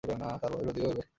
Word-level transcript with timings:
তাহার 0.03 0.51
বয়স 0.53 0.67
অধিক 0.69 0.83
হইবে 0.83 0.95
না। 0.97 1.03